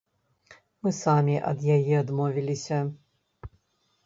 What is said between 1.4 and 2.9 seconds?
ад яе адмовіліся.